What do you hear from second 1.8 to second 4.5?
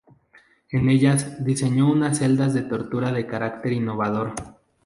unas celdas de tortura de carácter innovador.